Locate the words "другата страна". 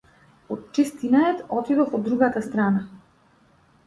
2.07-2.81